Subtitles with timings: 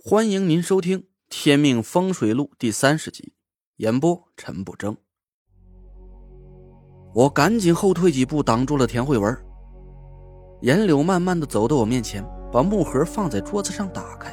[0.00, 3.32] 欢迎您收听《天命风水录》第三十集，
[3.78, 4.96] 演播陈不争。
[7.12, 9.36] 我赶紧后退几步，挡住了田慧文。
[10.60, 14.32] 严柳慢慢的走到我面前，把木盒放在桌子上，打开。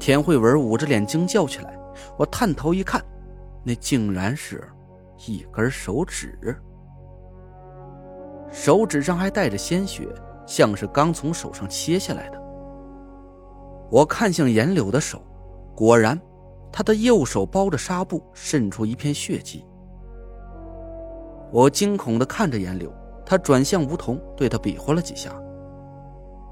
[0.00, 1.78] 田慧文捂着脸惊叫起来。
[2.18, 3.02] 我探头一看，
[3.64, 4.68] 那竟然是
[5.28, 6.60] 一根手指，
[8.50, 10.08] 手指上还带着鲜血，
[10.48, 12.45] 像是刚从手上切下来的。
[13.90, 15.20] 我看向严柳的手，
[15.74, 16.20] 果然，
[16.72, 19.64] 他的右手包着纱布，渗出一片血迹。
[21.52, 22.92] 我惊恐的看着严柳，
[23.24, 25.30] 他转向吴桐，对他比划了几下。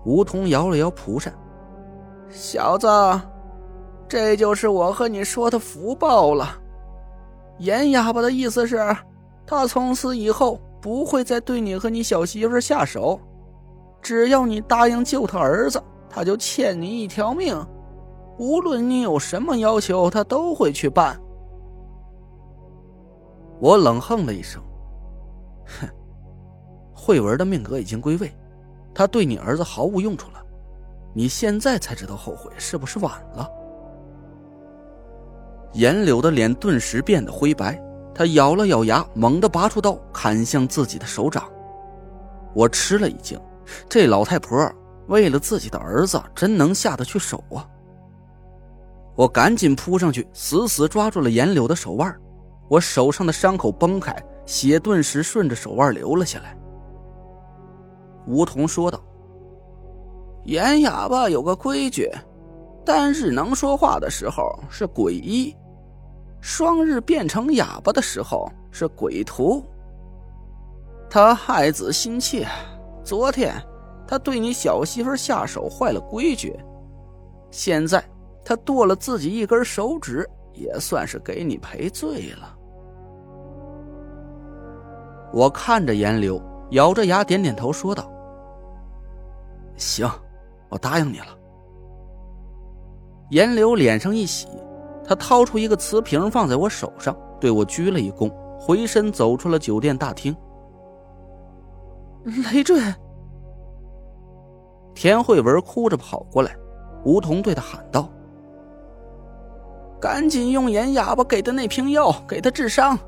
[0.05, 1.35] 吴桐摇了摇蒲扇
[2.31, 2.87] ：“小子，
[4.07, 6.47] 这就是我和你说的福报了。
[7.59, 8.79] 严哑巴的意思是，
[9.47, 13.19] 他从此以后不会再对你和你小媳妇下手，
[14.01, 15.83] 只要你答应救他儿子。”
[16.15, 17.61] 他就欠你一条命，
[18.39, 21.21] 无论你有什么要求，他都会去办。
[23.59, 24.63] 我冷哼了一声，
[25.81, 25.89] 哼，
[26.95, 28.33] 慧文的命格已经归位，
[28.95, 30.41] 他对你儿子毫无用处了，
[31.13, 33.51] 你现在才知道后悔，是不是晚了？
[35.73, 37.83] 严柳的脸顿时变得灰白，
[38.15, 41.43] 他咬了咬牙，猛地拔出刀，砍向自己的手掌。
[42.55, 43.37] 我吃了一惊，
[43.89, 44.57] 这老太婆。
[45.07, 47.69] 为了自己的儿子，真能下得去手啊！
[49.15, 52.15] 我赶紧扑上去，死死抓住了严柳的手腕。
[52.69, 56.57] 我手上的伤口崩开，血顿时顺着手腕流了下来。
[58.27, 58.99] 梧桐说道
[60.45, 62.11] ：“严哑巴有个规矩，
[62.85, 65.55] 单日能说话的时候是鬼医，
[66.41, 69.63] 双日变成哑巴的时候是鬼徒。
[71.11, 72.49] 他害子心切，
[73.05, 73.55] 昨天。”
[74.07, 76.59] 他对你小媳妇下手坏了规矩，
[77.51, 78.05] 现在
[78.45, 82.59] 他剁了自己一根手指，也算是给你赔罪了。
[85.33, 86.41] 我看着严柳，
[86.71, 88.09] 咬着牙点点头，说道
[89.77, 90.09] ：“行，
[90.69, 91.39] 我答应你了。”
[93.31, 94.47] 严柳脸上一喜，
[95.05, 98.31] 他掏出一个瓷瓶放在我手上，对我鞠了一躬，
[98.61, 100.37] 回身走出了酒店大厅。
[102.53, 102.81] 累赘。
[104.95, 106.57] 田慧文哭着跑过来，
[107.05, 108.09] 梧桐对他喊道
[110.01, 112.99] ：“赶紧用严哑巴给的那瓶药给他治伤。”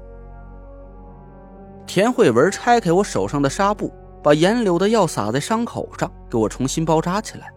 [1.86, 3.92] 田慧文拆开我手上的纱布，
[4.22, 7.48] 把严柳的药撒在伤口上，给我重新包扎起来。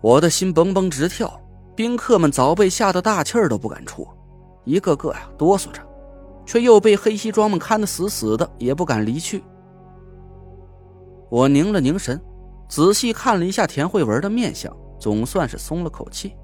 [0.00, 1.40] 我的心蹦蹦直跳，
[1.74, 4.06] 宾客们早被吓得大气儿都不敢出，
[4.64, 5.80] 一个个呀哆嗦着，
[6.44, 9.42] 却又被黑西装们看得死死的，也不敢离去。
[11.30, 12.20] 我凝了凝神。
[12.68, 16.36] 仔细看了一下田慧文的面相，总算是松了口气。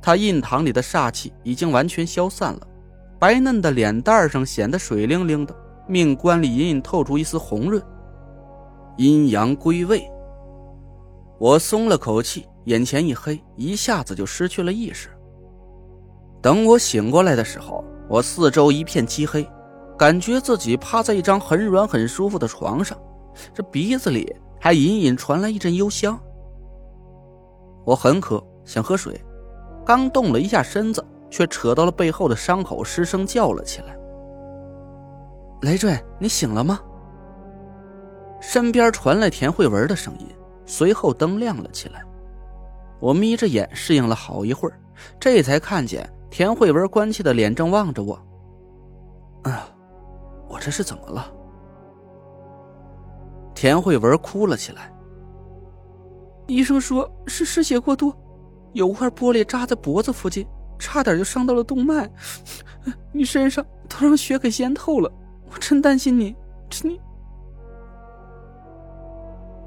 [0.00, 2.60] 他印堂里的煞气已经完全消散了，
[3.18, 5.56] 白嫩的脸蛋上显得水灵灵的，
[5.88, 7.82] 命官里隐隐透出一丝红润。
[8.96, 10.08] 阴阳归位，
[11.40, 15.08] 我松了口气，眼前一黑，一下子就失去了意识。
[16.40, 19.44] 等我醒过来的时候，我四周一片漆黑，
[19.98, 22.96] 感觉自己趴在一张很软很舒服的床上，
[23.52, 24.30] 这鼻子里……
[24.64, 26.18] 还隐隐传来一阵幽香。
[27.84, 29.22] 我很渴，想喝水，
[29.84, 33.94] 刚动了一下身子，却扯到了背后的伤口，失声叫了起来
[35.60, 36.80] ：“累赘，你醒了吗？”
[38.40, 40.26] 身边传来田慧文的声音，
[40.64, 42.02] 随后灯亮了起来。
[43.00, 44.80] 我眯着眼适应了好一会儿，
[45.20, 48.18] 这才看见田慧文关切的脸正望着我。
[49.44, 49.68] “啊，
[50.48, 51.30] 我这是怎么了？”
[53.54, 54.92] 田慧文哭了起来。
[56.46, 58.14] 医生说是失血过多，
[58.72, 60.46] 有块玻璃扎在脖子附近，
[60.78, 62.10] 差点就伤到了动脉。
[63.12, 65.10] 你身上都让血给淹透了，
[65.50, 66.36] 我真担心你。
[66.82, 67.00] 你……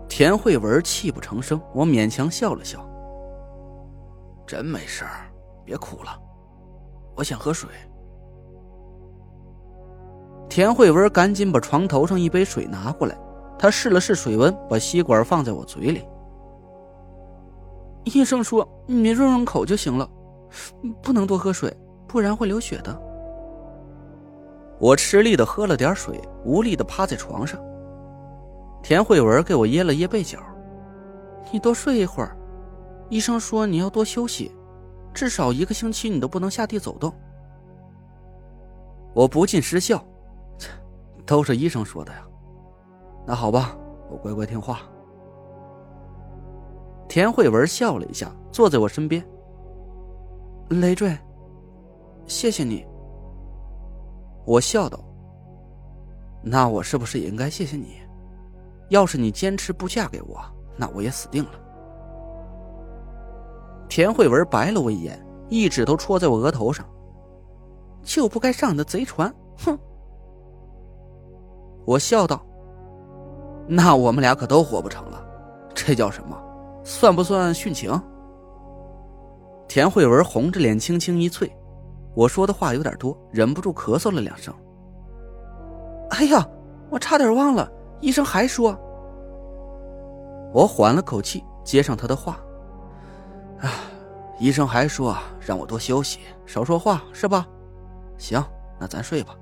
[0.09, 2.87] 田慧文泣不成声，我勉强笑了笑。
[4.45, 5.03] 真没事
[5.66, 6.11] 别哭了，
[7.16, 7.69] 我想喝水。
[10.49, 13.17] 田慧文赶紧把床头上一杯水拿过来。
[13.59, 16.05] 他试了试水温，把吸管放在我嘴里。
[18.03, 20.09] 医生说你润润口就行了，
[21.01, 21.75] 不能多喝水，
[22.07, 23.01] 不然会流血的。
[24.79, 27.59] 我吃力的喝了点水，无力的趴在床上。
[28.83, 30.39] 田慧文给我掖了掖被角，
[31.51, 32.37] 你多睡一会儿。
[33.09, 34.51] 医生说你要多休息，
[35.13, 37.11] 至少一个星期你都不能下地走动。
[39.13, 40.05] 我不禁失笑，
[41.25, 42.27] 都是医生说的呀。
[43.28, 43.78] 那好吧，
[44.09, 44.79] 我乖乖听话。
[47.09, 49.22] 田慧文笑了一下，坐在我身边。
[50.70, 51.14] 累赘，
[52.26, 52.88] 谢谢你。
[54.46, 54.97] 我笑道
[56.41, 57.97] ：“那我是不是也应该谢谢你？
[58.88, 60.40] 要是你坚持不嫁给我，
[60.78, 61.52] 那我也死定了。”
[63.90, 66.85] 田慧文白了我一眼，一指头戳在我额头上
[68.03, 69.78] ：“就不该上你的贼船！”哼。
[71.85, 72.46] 我笑道
[73.67, 75.23] ：“那我们俩可都活不成了，
[75.73, 76.41] 这叫什么？
[76.84, 77.91] 算不算殉情？”
[79.67, 81.52] 田慧文红着脸，轻轻一啐。
[82.16, 84.53] 我说的话有点多，忍不住咳嗽了两声。
[86.11, 86.47] 哎呀，
[86.90, 87.69] 我差点忘了，
[87.99, 88.75] 医生还说……
[90.53, 92.40] 我缓了口气，接上他的话
[93.59, 93.69] ：“啊，
[94.40, 97.46] 医生还说让我多休息，少说话，是吧？
[98.17, 98.41] 行，
[98.79, 99.35] 那咱睡吧。”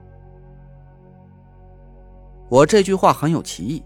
[2.50, 3.86] 我这句话很有歧义，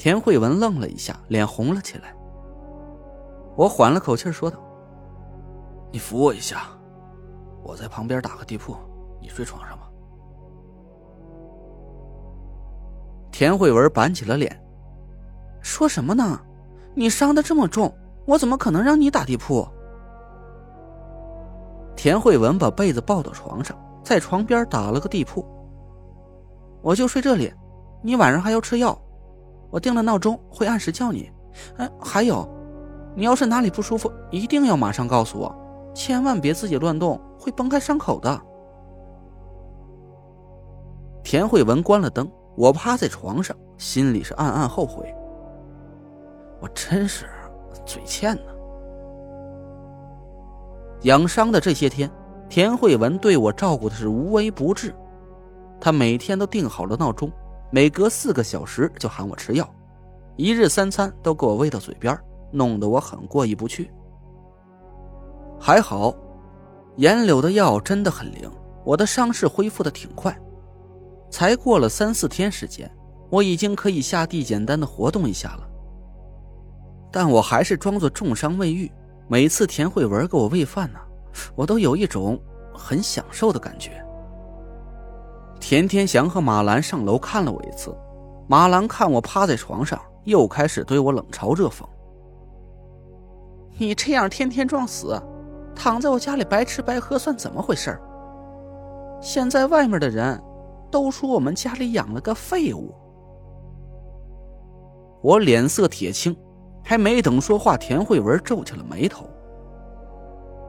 [0.00, 2.16] 田慧文愣了一下，脸红了起来。
[3.54, 4.58] 我缓了口气说道
[5.92, 6.68] ：“你扶我一下，
[7.62, 8.74] 我在旁边打个地铺，
[9.20, 9.90] 你睡床上吧。”
[13.30, 14.58] 田慧文板起了脸
[15.60, 16.40] ：“说什么呢？
[16.94, 17.94] 你伤的这么重，
[18.24, 19.68] 我怎么可能让你打地铺？”
[21.94, 25.44] 田慧文把被子抱到床上，在床边打了个地铺。
[26.80, 27.52] 我就睡这里。
[28.02, 28.98] 你晚上还要吃药，
[29.70, 31.30] 我定了闹钟，会按时叫你。
[31.76, 32.48] 哎，还有，
[33.14, 35.54] 你要是哪里不舒服，一定要马上告诉我，
[35.94, 38.40] 千万别自己乱动，会崩开伤口的。
[41.22, 45.14] 田慧文关了灯，我趴在床上，心里是暗暗后悔。
[46.60, 47.26] 我真是
[47.84, 48.42] 嘴欠呢。
[51.02, 52.10] 养伤的这些天，
[52.48, 54.94] 田慧文对我照顾的是无微不至，
[55.80, 57.30] 他每天都定好了闹钟。
[57.72, 59.68] 每隔四个小时就喊我吃药，
[60.36, 62.18] 一日三餐都给我喂到嘴边，
[62.50, 63.90] 弄得我很过意不去。
[65.60, 66.12] 还好，
[66.96, 68.50] 颜柳的药真的很灵，
[68.84, 70.36] 我的伤势恢复的挺快。
[71.30, 72.90] 才过了三四天时间，
[73.30, 75.68] 我已经可以下地简单的活动一下了。
[77.12, 78.90] 但我还是装作重伤未愈。
[79.28, 80.98] 每次田慧文给我喂饭呢，
[81.54, 82.36] 我都有一种
[82.74, 84.04] 很享受的感觉。
[85.70, 87.96] 田天祥和马兰上楼看了我一次，
[88.48, 91.84] 马兰看我趴在床上，又开始对我冷嘲热讽
[93.78, 95.16] ：“你这样天天装死，
[95.72, 97.96] 躺在我家里白吃白喝算怎么回事？
[99.20, 100.42] 现在外面的人
[100.90, 102.92] 都说我们家里养了个废物。”
[105.22, 106.36] 我脸色铁青，
[106.82, 109.24] 还没等说话，田慧文皱起了眉头：“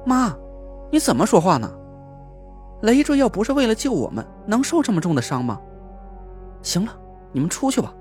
[0.05, 0.31] 妈，
[0.91, 1.67] 你怎么说话呢？”
[2.81, 5.59] 雷坠要不是为了救我们，能受这么重的伤吗？
[6.61, 6.97] 行了，
[7.31, 7.93] 你们出去吧。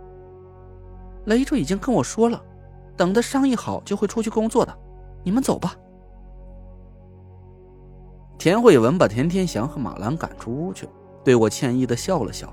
[1.26, 2.42] 雷坠已经跟我说了，
[2.96, 4.76] 等他伤一好就会出去工作的。
[5.22, 5.74] 你们走吧。
[8.38, 10.88] 田慧文把田天祥和马兰赶出屋去，
[11.22, 12.50] 对我歉意的笑了笑。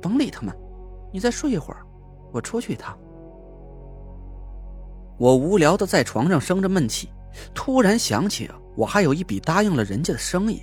[0.00, 0.56] 甭理他们，
[1.12, 1.84] 你再睡一会儿，
[2.32, 2.96] 我出去一趟。
[5.18, 7.10] 我无聊的在床上生着闷气，
[7.54, 8.56] 突然想起啊。
[8.76, 10.60] 我还有一笔答应了人家的生意，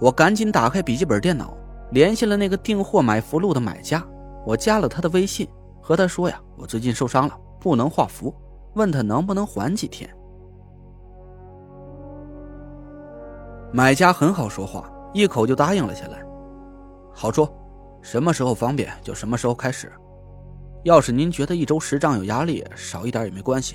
[0.00, 1.52] 我赶紧打开笔记本电脑，
[1.90, 4.06] 联系了那个订货买符箓的买家，
[4.46, 5.48] 我加了他的微信，
[5.82, 8.32] 和他说呀，我最近受伤了，不能画符，
[8.74, 10.08] 问他能不能缓几天。
[13.72, 16.24] 买家很好说话，一口就答应了下来。
[17.12, 17.52] 好说，
[18.00, 19.92] 什么时候方便就什么时候开始。
[20.84, 23.74] 要是您觉得一周十张有压力，少一点也没关系。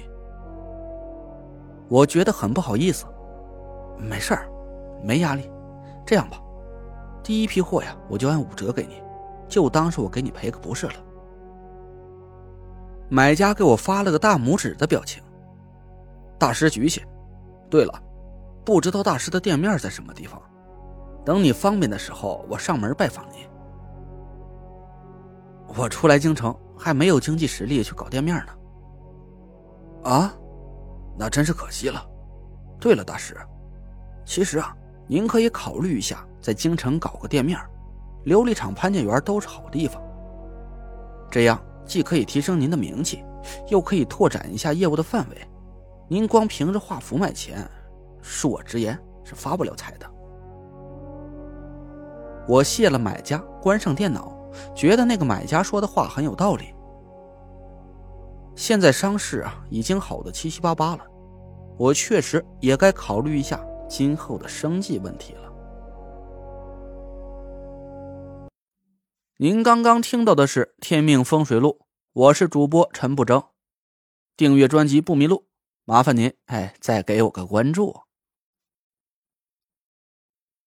[1.90, 3.06] 我觉得很不好意思，
[3.98, 4.48] 没事儿，
[5.04, 5.52] 没压力。
[6.06, 6.40] 这样吧，
[7.24, 9.02] 第一批货呀，我就按五折给你，
[9.48, 10.94] 就当是我给你赔个不是了。
[13.10, 15.22] 买家给我发了个大拇指的表情。
[16.38, 17.04] 大师举起。
[17.70, 18.02] 对了，
[18.64, 20.42] 不知道大师的店面在什么地方？
[21.26, 23.48] 等你方便的时候，我上门拜访你。
[25.78, 30.10] 我初来京城，还没有经济实力去搞店面呢。
[30.10, 30.34] 啊？
[31.20, 32.02] 那真是可惜了。
[32.80, 33.36] 对了，大师，
[34.26, 34.74] 其实啊，
[35.06, 37.60] 您可以考虑一下在京城搞个店面，
[38.26, 40.02] 琉璃厂、潘家园都是好地方。
[41.30, 43.22] 这样既可以提升您的名气，
[43.68, 45.38] 又可以拓展一下业务的范围。
[46.08, 47.70] 您光凭着画符卖钱，
[48.24, 50.10] 恕我直言是发不了财的。
[52.48, 54.34] 我谢了买家，关上电脑，
[54.74, 56.74] 觉得那个买家说的话很有道理。
[58.60, 61.06] 现在伤势啊，已经好的七七八八了，
[61.78, 65.50] 我确实也该考虑一下今后的生计问题了。
[69.38, 71.80] 您刚刚听到的是《天命风水录》
[72.12, 73.42] 我是主播陈不争，
[74.36, 75.46] 订阅专辑不迷路，
[75.86, 78.09] 麻烦您哎再给我个关注。